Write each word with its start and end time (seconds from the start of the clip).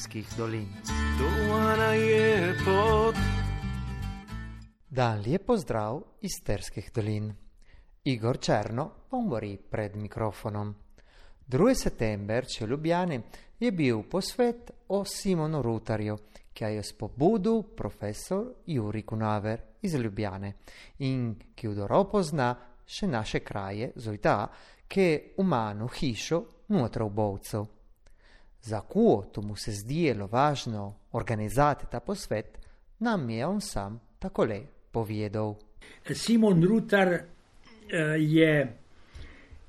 Sterskih 0.00 0.28
dolin. 0.38 0.68
Dan 4.88 5.22
lep 5.26 5.42
pozdrav 5.46 6.00
iz 6.20 6.30
Sterskih 6.40 6.90
dolin. 6.94 7.34
Igor 8.04 8.38
Černo 8.38 8.90
pomori 9.10 9.58
pred 9.70 9.96
mikrofonom. 9.96 10.74
2. 11.46 11.74
september, 11.74 12.46
če 12.48 12.66
ljubljani, 12.66 13.20
je 13.58 13.72
bil 13.72 14.00
posvet 14.02 14.70
o 14.88 15.04
Simonu 15.04 15.60
Rutarju, 15.62 16.16
ki 16.52 16.64
je 16.64 16.82
spodbudil 16.82 17.62
profesor 17.76 18.46
Juri 18.66 19.02
Kunaver 19.02 19.60
iz 19.82 19.94
Ljubljane 19.94 20.54
in 20.98 21.34
ki 21.54 21.68
v 21.68 21.74
dobro 21.74 22.04
pozna 22.04 22.54
še 22.86 23.06
naše 23.06 23.44
kraje, 23.44 23.92
zojta, 23.96 24.48
ki 24.88 25.00
je 25.00 25.20
umano 25.44 25.90
hišo 25.92 26.40
nutra 26.68 27.04
v 27.04 27.10
Bovcu. 27.10 27.79
Za 28.62 28.80
kuo 28.80 29.22
to 29.32 29.42
mu 29.42 29.56
se 29.56 29.72
zdijelo 29.72 30.26
važno 30.26 30.94
organizati 31.12 31.86
ta 31.90 32.00
posvet, 32.00 32.58
nam 32.98 33.30
je 33.30 33.46
on 33.46 33.60
sam 33.60 34.00
takole 34.18 34.60
povedal. 34.92 35.54
Simon 36.14 36.64
Rutar 36.64 37.18
je 38.18 38.76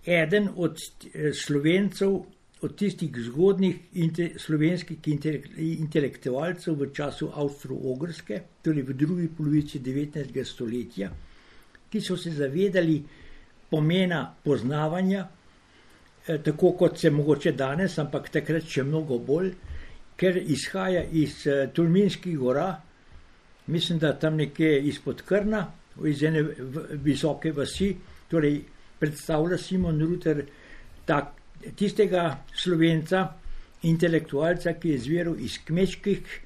eden 0.06 0.50
od 0.56 0.78
slovencev, 1.46 2.22
od 2.62 2.76
tistih 2.78 3.10
zgodnih 3.16 3.76
inter, 3.94 4.36
slovenskih 4.38 4.98
intelektualcev 5.58 6.76
v 6.76 6.92
času 6.94 7.32
Avstro-Ogrske, 7.34 8.42
torej 8.62 8.84
v 8.84 8.94
drugi 8.94 9.28
polovici 9.38 9.80
19. 9.80 10.44
stoletja, 10.46 11.10
ki 11.90 12.02
so 12.02 12.18
se 12.18 12.32
zavedali 12.32 13.02
pomena 13.70 14.36
poznavanja, 14.44 15.28
tako 16.26 16.72
kot 16.78 17.00
se 17.00 17.10
mogoče 17.10 17.52
danes, 17.58 17.98
ampak 18.00 18.30
takrat 18.30 18.68
še 18.70 18.84
mnogo 18.84 19.18
bolj, 19.18 19.52
ker 20.18 20.38
izhaja 20.38 21.04
iz 21.04 21.44
Tulminskih 21.74 22.38
gora, 22.38 22.70
mislim, 23.68 24.00
da 24.00 24.14
tam 24.20 24.38
nekje 24.38 24.80
izpod 24.92 25.24
Krna, 25.26 25.66
iz 26.06 26.24
ene 26.24 26.44
visoke 27.04 27.52
vasi, 27.52 27.96
torej 28.30 28.62
predstavlja 29.00 29.58
Simon 29.58 30.00
Ruter 30.02 30.44
tak, 31.06 31.34
tistega 31.78 32.44
slovenca, 32.54 33.26
intelektualca, 33.90 34.76
ki 34.78 34.94
je 34.94 35.00
izviral 35.00 35.40
iz, 35.42 35.58
kmečkih, 35.66 36.38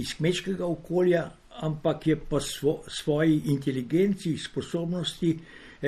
iz 0.00 0.14
kmečkega 0.18 0.66
okolja, 0.66 1.24
ampak 1.64 2.06
je 2.06 2.16
pa 2.16 2.40
svo, 2.40 2.82
svoji 2.88 3.42
inteligenci, 3.52 4.36
sposobnosti, 4.38 5.32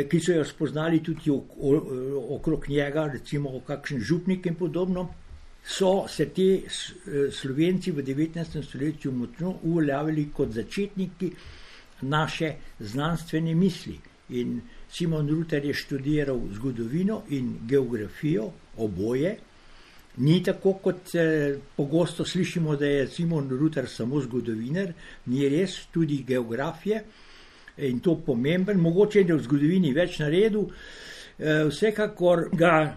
ki 0.05 0.21
so 0.21 0.33
jo 0.33 0.45
spoznali 0.45 1.03
tudi 1.03 1.31
okrog 1.31 2.69
njega, 2.69 3.07
recimo 3.13 3.61
kakšen 3.67 4.01
župnik 4.01 4.47
in 4.47 4.55
podobno, 4.55 5.09
so 5.65 6.07
se 6.09 6.29
ti 6.29 6.65
slovenci 7.33 7.91
v 7.91 8.03
19. 8.03 8.63
stoletju 8.63 9.13
močno 9.13 9.55
uveljavili 9.63 10.29
kot 10.35 10.53
začetniki 10.53 11.31
naše 12.03 12.53
znanstvene 12.81 13.55
misli. 13.55 13.99
In 14.29 14.61
Simon 14.91 15.29
Ruter 15.29 15.65
je 15.65 15.75
študiral 15.75 16.41
zgodovino 16.53 17.23
in 17.29 17.57
geografijo, 17.67 18.51
oboje. 18.77 19.37
Ni 20.17 20.43
tako, 20.43 20.73
kot 20.73 21.15
eh, 21.15 21.59
pogosto 21.77 22.25
slišimo, 22.25 22.77
da 22.77 22.87
je 22.87 23.07
Simon 23.09 23.49
Ruter 23.49 23.89
samo 23.89 24.21
zgodovinar, 24.21 24.93
ni 25.27 25.49
res, 25.49 25.87
tudi 25.93 26.23
geografije 26.27 27.05
in 27.77 28.01
to 28.01 28.17
pomemben, 28.27 28.81
mogoče 28.81 29.21
je 29.21 29.35
v 29.35 29.43
zgodovini 29.43 29.93
več 29.95 30.19
naredil. 30.23 30.69
Eh, 31.39 31.65
vsekakor 31.69 32.49
ga 32.57 32.97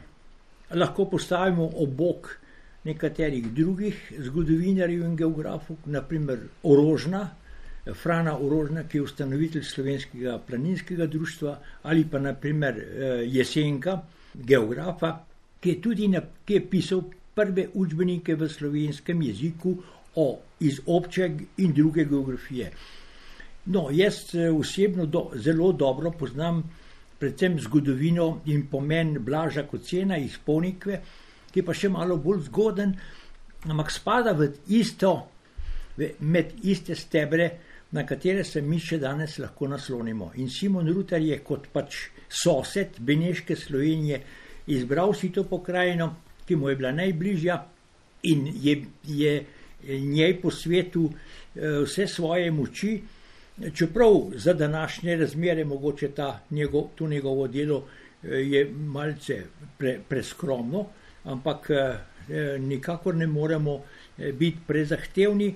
lahko 0.71 1.05
postavimo 1.11 1.69
obok 1.83 2.37
nekaterih 2.85 3.51
drugih 3.53 3.97
zgodovinarjev 4.29 5.03
in 5.03 5.15
geografov, 5.19 5.77
naprimer 5.85 6.39
Orožna, 6.63 7.27
Frana 7.93 8.37
Orožna, 8.37 8.83
ki 8.83 8.97
je 8.97 9.03
ustanovitelj 9.03 9.63
slovenskega 9.63 10.37
planinskega 10.47 11.07
društva, 11.07 11.57
ali 11.83 12.05
pa 12.05 12.19
naprimer 12.19 12.77
Jesenka, 13.25 13.99
geografa, 14.33 15.25
ki 15.59 15.69
je 15.69 15.81
tudi 15.81 16.07
na, 16.07 16.21
ki 16.45 16.53
je 16.53 16.65
pisal 16.69 17.03
prve 17.35 17.67
učbenike 17.73 18.35
v 18.35 18.49
slovenskem 18.49 19.21
jeziku 19.21 19.75
o, 20.15 20.39
iz 20.59 20.81
obče 20.85 21.29
in 21.57 21.73
druge 21.73 22.05
geografije. 22.05 22.71
No, 23.69 23.89
jaz 23.93 24.33
osebno 24.33 25.05
do, 25.05 25.29
zelo 25.35 25.71
dobro 25.71 26.11
poznam 26.11 26.63
predvsem 27.19 27.59
zgodovino 27.59 28.41
in 28.45 28.67
pomen 28.71 29.17
Blaža 29.19 29.65
Kocena 29.67 30.17
iz 30.17 30.37
Ponikve, 30.45 31.01
ki 31.51 31.61
pa 31.65 31.75
še 31.75 31.89
malo 31.91 32.17
bolj 32.17 32.45
zgoden, 32.47 32.93
ampak 33.67 33.91
spada 33.91 34.33
v 34.37 34.49
isto, 34.73 35.11
med 35.99 36.55
iste 36.63 36.95
stebre, 36.95 37.49
na 37.91 38.05
katere 38.07 38.45
se 38.45 38.61
mi 38.61 38.79
še 38.79 38.99
danes 39.01 39.37
lahko 39.41 39.67
naslonimo. 39.67 40.31
In 40.39 40.49
Simon 40.49 40.87
Rutar 40.93 41.21
je 41.21 41.39
kot 41.43 41.67
pač 41.73 42.05
sosed 42.29 43.01
Beneške 43.01 43.57
Slovenije 43.57 44.21
izbral 44.69 45.13
si 45.17 45.31
to 45.33 45.43
pokrajino, 45.49 46.13
ki 46.45 46.55
mu 46.55 46.69
je 46.69 46.77
bila 46.77 46.91
najbližja 46.93 47.55
in 48.29 48.47
je, 48.61 48.75
je 49.05 49.33
njej 49.89 50.37
po 50.41 50.51
svetu 50.51 51.09
vse 51.55 52.07
svoje 52.07 52.51
moči, 52.51 52.93
čeprav 53.73 54.31
za 54.35 54.53
današnje 54.53 55.15
razmere 55.15 55.65
mogoče 55.65 56.07
ta 56.07 56.39
njegov, 56.49 56.83
to 56.95 57.07
njegovo 57.07 57.47
delo 57.47 57.83
je 58.23 58.65
malce 58.69 59.43
pre, 59.77 59.99
preskromno, 60.09 60.85
ampak 61.23 61.69
nikakor 62.59 63.15
ne 63.15 63.27
moremo 63.27 63.81
biti 64.17 64.57
prezahtevni. 64.67 65.55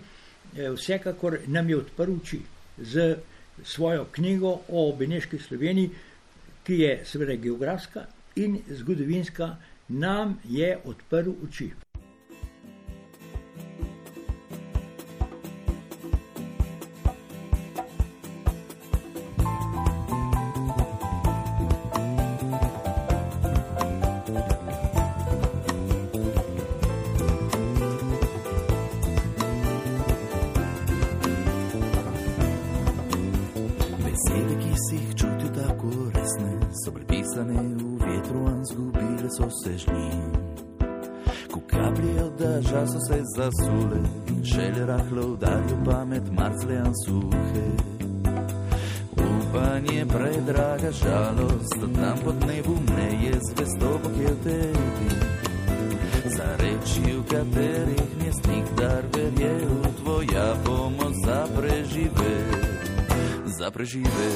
Vsekakor 0.75 1.39
nam 1.47 1.69
je 1.69 1.77
odprl 1.77 2.11
oči 2.21 2.39
z 2.77 3.15
svojo 3.63 4.05
knjigo 4.11 4.59
o 4.69 4.95
Beneški 4.99 5.39
Sloveniji, 5.39 5.89
ki 6.63 6.79
je 6.79 6.99
seveda 7.05 7.35
geografska 7.35 8.05
in 8.35 8.59
zgodovinska, 8.69 9.55
nam 9.89 10.39
je 10.49 10.77
odprl 10.85 11.31
oči. 11.43 11.82
sežnin 39.63 40.31
Ku 41.51 41.59
kaplji 41.67 42.19
od 42.25 42.39
žasu 42.61 42.99
se 43.07 43.19
zasule 43.35 44.01
Šelje 44.43 44.85
rahlo 44.85 45.27
udarju 45.33 45.77
pamet 45.85 46.23
marcljan 46.31 46.93
suhe 47.05 47.67
Upanje 49.11 50.05
predraga 50.05 50.91
žalost 50.91 51.79
Tam 51.95 52.17
pod 52.23 52.35
nebu 52.47 52.75
ne 52.97 53.25
je 53.25 53.33
zvesto 53.49 53.99
Bog 54.03 54.11
tebi 54.43 55.09
Za 56.25 56.49
reči 56.59 57.17
u 57.19 57.23
katerih 57.23 58.09
mjest 58.21 58.47
nikdar 58.47 59.03
verjeju 59.15 59.81
Tvoja 60.03 60.55
pomoć 60.65 61.13
za 61.25 61.47
prežive 61.57 62.33
Za 63.59 63.71
prežive 63.71 64.29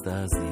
stazi. 0.00 0.50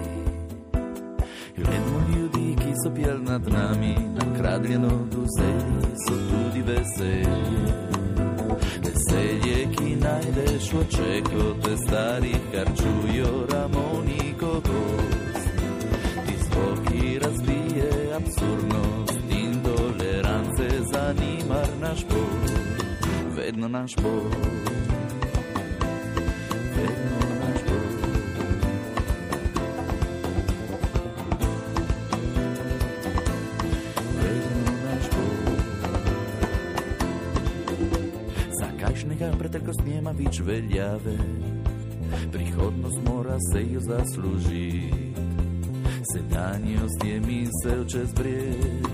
Vedno 1.57 1.99
ljudi, 2.17 2.57
ki 2.57 2.73
so 2.85 2.95
pjel 2.95 3.19
nad 3.23 3.43
nami, 3.49 3.95
nam 4.19 4.35
kradljeno 4.39 4.89
dosedi, 4.89 5.87
so 6.07 6.15
tudi 6.31 6.63
veselje. 6.63 7.75
Veselje, 8.85 9.69
ki 9.77 9.97
najdeš 9.97 10.73
v 10.73 10.79
očeku, 10.81 11.45
te 11.65 11.77
starih, 11.77 12.41
kar 12.53 12.67
čujo 12.77 13.47
ramoni 13.53 14.35
kot 14.41 14.69
gost. 14.69 15.49
Ti 16.27 16.35
zvoki 16.45 17.19
razbije 17.19 17.91
absurdnost 18.17 19.25
in 19.31 19.53
tolerance, 19.65 20.69
zanimar 20.93 21.69
naš 21.81 22.05
bog, 22.11 22.51
vedno 23.37 23.69
naš 23.69 23.97
bog. 23.97 25.04
njega 39.25 39.37
pretekost 39.39 39.81
njema 39.87 40.11
vič 40.11 40.41
veljave. 40.41 41.19
Prihodnost 42.33 42.99
mora 43.07 43.37
se 43.53 43.73
jo 43.73 43.81
zaslužit, 43.81 45.17
sedanjost 46.13 47.05
je 47.05 47.21
misel 47.21 47.85
čez 47.89 48.13
brijeg, 48.15 48.87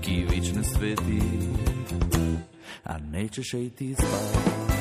ki 0.00 0.26
vič 0.30 0.52
ne 0.56 0.64
sveti, 0.64 1.22
a 2.84 2.98
nećeš 2.98 3.54
i 3.54 3.70
ti 3.70 3.94
spati. 3.94 4.79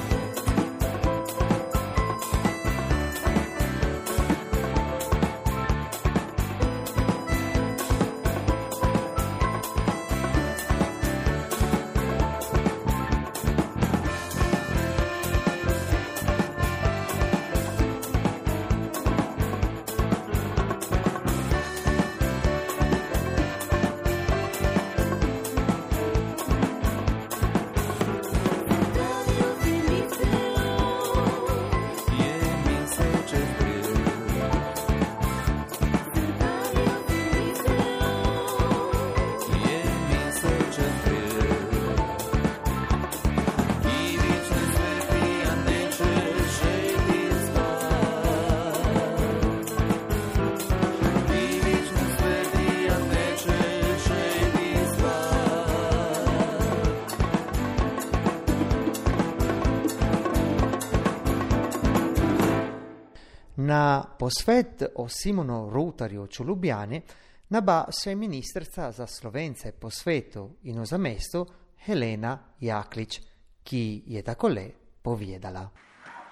Posvet 64.19 64.83
o 64.95 65.07
Simonu 65.09 65.69
Rutarju 65.69 66.27
v 66.39 66.47
Ljubljani 66.47 67.01
naba 67.49 67.85
se 67.91 68.11
je 68.11 68.15
ministrica 68.15 68.91
za 68.91 69.07
slovence 69.07 69.71
po 69.71 69.89
svetu 69.89 70.55
in 70.63 70.81
v 70.81 70.85
zamestu 70.85 71.45
Helena 71.85 72.37
Jaklič, 72.59 73.21
ki 73.63 74.03
je 74.07 74.23
takole 74.23 74.69
povedala. 75.01 75.69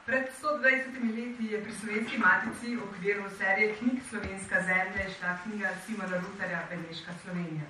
Pred 0.05 0.27
120 0.41 1.15
leti 1.15 1.53
je 1.53 1.61
pri 1.63 1.73
Slovenski 1.73 2.17
matici 2.17 2.75
v 2.75 2.83
okviru 2.83 3.29
serije 3.37 3.75
knjig 3.75 3.99
Slovenska 4.09 4.61
zemlja 4.61 5.07
išla 5.07 5.37
knjiga 5.43 5.69
Simona 5.85 6.17
Rutarja 6.17 6.63
Beneška 6.69 7.11
Slovenija. 7.23 7.67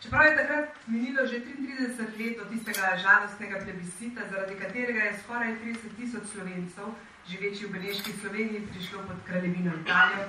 Čeprav 0.00 0.24
je 0.24 0.36
takrat 0.36 0.68
minilo 0.86 1.26
že 1.26 1.40
33 1.40 2.20
let 2.20 2.36
od 2.40 2.48
tistega 2.48 2.96
žalostnega 3.04 3.58
plebiscita, 3.64 4.20
zaradi 4.30 4.54
katerega 4.54 5.00
je 5.00 5.18
skoraj 5.24 5.52
30 5.64 5.96
tisoč 5.96 6.24
slovencev, 6.32 6.88
živeči 7.28 7.66
v 7.66 7.72
Beneški 7.72 8.12
Sloveniji, 8.20 8.66
prišlo 8.70 9.02
pod 9.06 9.16
kraljevino 9.26 9.72
Italijo, 9.82 10.26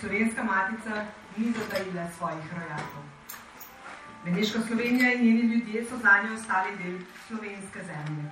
slovenska 0.00 0.42
matica 0.42 1.04
ni 1.36 1.52
zatajila 1.52 2.08
svojih 2.16 2.52
rojakov. 2.56 3.04
Beneška 4.24 4.60
Slovenija 4.66 5.12
in 5.12 5.24
njeni 5.24 5.54
ljudje 5.54 5.84
so 5.84 5.98
za 5.98 6.22
njo 6.22 6.34
ostali 6.34 6.76
del 6.76 6.98
slovenske 7.26 7.80
zemlje. 7.84 8.24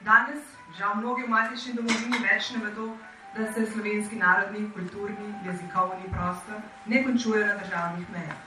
Danes, 0.00 0.42
žal, 0.78 0.96
mnogi 0.96 1.22
v 1.22 1.28
matični 1.28 1.74
domovini 1.74 2.18
več 2.30 2.50
ne 2.50 2.64
vedo, 2.64 2.96
da 3.36 3.52
se 3.52 3.66
slovenski 3.72 4.16
narodni, 4.16 4.70
kulturni, 4.74 5.34
jezikovni 5.46 6.10
prostor 6.12 6.56
ne 6.86 7.04
končuje 7.04 7.46
na 7.46 7.54
državnih 7.54 8.10
mejah. 8.10 8.40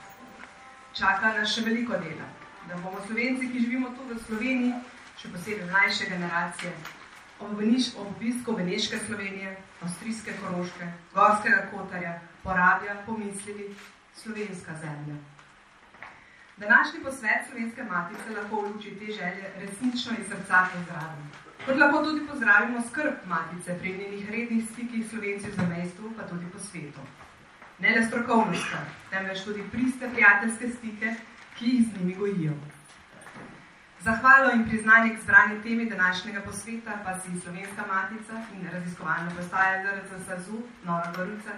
Čaka 0.92 1.32
nas 1.38 1.54
še 1.54 1.64
veliko 1.64 1.96
dela, 1.96 2.28
da 2.68 2.76
bomo 2.76 3.00
Slovenci, 3.06 3.48
ki 3.52 3.64
živimo 3.64 3.88
tu 3.96 4.04
v 4.10 4.18
Sloveniji, 4.26 4.74
še 5.16 5.32
posebej 5.32 5.70
mlajše 5.70 6.10
generacije, 6.10 6.72
ob 7.40 7.58
Veniš- 7.58 7.96
ob 7.96 8.06
obisku 8.06 8.52
Veneške 8.52 8.98
Slovenije, 9.06 9.56
Avstrijske 9.82 10.32
Koroške, 10.40 10.86
Gorskega 11.14 11.66
Kotarja, 11.70 12.20
Porabja 12.42 13.02
pomislili 13.06 13.74
slovenska 14.14 14.72
zemlja. 14.80 15.14
Današnji 16.56 17.00
posvet 17.04 17.42
slovenske 17.48 17.82
matice 17.82 18.30
lahko 18.36 18.60
v 18.60 18.68
luči 18.68 18.90
te 18.98 19.06
želje 19.06 19.46
resnično 19.60 20.12
iz 20.20 20.26
srca 20.28 20.68
pozdravim. 20.72 21.30
Kot 21.66 21.76
lahko 21.76 22.04
tudi 22.04 22.26
pozdravimo 22.26 22.82
skrb 22.88 23.14
matice 23.26 23.78
pri 23.78 23.98
njenih 23.98 24.30
rednih 24.30 24.64
stikih 24.72 25.10
slovenci 25.10 25.50
v 25.50 25.54
zamestvu, 25.54 26.12
pa 26.16 26.22
tudi 26.22 26.46
po 26.52 26.58
svetu. 26.58 27.00
Ne 27.78 27.90
le 27.96 28.06
strokovno 28.06 28.54
skrb, 28.54 28.86
temveč 29.10 29.44
tudi 29.44 29.62
priste 29.72 30.10
prijateljske 30.12 30.68
stike, 30.68 31.14
ki 31.58 31.64
jih 31.66 31.82
z 31.88 31.98
njimi 31.98 32.14
gojijo. 32.14 32.52
Zahvalo 34.04 34.52
in 34.52 34.68
priznanje 34.68 35.14
k 35.14 35.20
zbrani 35.22 35.62
temi 35.62 35.90
današnjega 35.90 36.40
posveta 36.40 36.92
pa 37.04 37.18
si 37.20 37.40
Slovenska 37.40 37.82
matica 37.88 38.34
in 38.54 38.68
raziskovalna 38.72 39.30
postaja 39.36 39.82
ZRC 39.82 40.26
SAZU 40.26 40.58
Nova 40.84 41.12
Gorica 41.16 41.52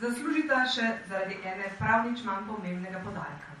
zaslužita 0.00 0.64
še 0.74 0.86
zaradi 1.08 1.36
ene 1.44 1.68
prav 1.78 2.08
nič 2.10 2.24
manj 2.24 2.48
pomembnega 2.48 2.98
podarka. 3.04 3.54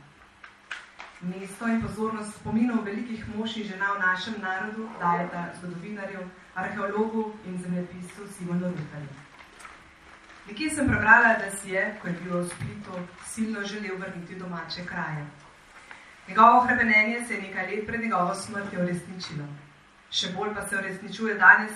Mesto 1.20 1.68
in 1.70 1.78
pozornost 1.82 2.34
spominov 2.40 2.82
velikih 2.84 3.22
mož 3.34 3.54
in 3.56 3.68
žena 3.68 3.92
v 3.94 4.02
našem 4.02 4.34
narodu 4.42 4.88
dajeta 5.00 5.44
zgodovinarju, 5.60 6.26
arheologu 6.54 7.24
in 7.46 7.62
zemljepisu 7.62 8.26
Simonu 8.38 8.72
Rutarju. 8.74 9.14
Nekje 10.48 10.70
sem 10.74 10.90
prebrala, 10.90 11.38
da 11.38 11.54
si 11.62 11.78
je, 11.78 11.86
ko 12.02 12.08
je 12.08 12.18
bil 12.24 12.36
v 12.40 12.48
Splitu, 12.48 13.06
silno 13.26 13.62
želel 13.62 14.02
vrniti 14.02 14.34
domače 14.34 14.86
kraje. 14.86 15.26
Njegovo 16.28 16.60
hrepenenje 16.60 17.24
se 17.26 17.34
je 17.34 17.42
nekaj 17.42 17.66
let 17.66 17.86
pred 17.86 18.00
njegovo 18.00 18.34
smrtjo 18.34 18.82
uresničilo. 18.82 19.46
Še 20.10 20.32
bolj 20.36 20.54
pa 20.54 20.66
se 20.68 20.76
uresničuje 20.76 21.34
danes, 21.34 21.72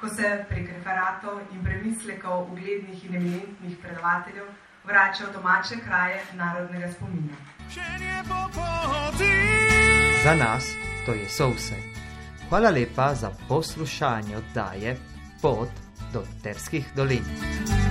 ko 0.00 0.08
se 0.08 0.44
prek 0.48 0.68
referatov 0.72 1.40
in 1.52 1.64
premislekov 1.64 2.50
uglednih 2.52 3.04
in 3.04 3.16
eminentnih 3.16 3.76
predavateljev 3.82 4.46
vrača 4.84 5.24
v 5.28 5.32
domače 5.32 5.76
kraje 5.84 6.22
narodnega 6.32 6.92
spomina. 6.92 7.36
Za 10.24 10.34
nas 10.34 10.74
to 11.06 11.14
je 11.14 11.28
so 11.28 11.48
vse. 11.54 11.78
Hvala 12.48 12.70
lepa 12.70 13.14
za 13.14 13.30
poslušanje 13.48 14.36
oddaje 14.36 14.96
Pot 15.42 15.70
do 16.12 16.24
Terskih 16.42 16.84
dolin. 16.96 17.83